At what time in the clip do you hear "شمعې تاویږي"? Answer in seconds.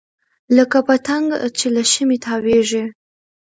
1.91-2.83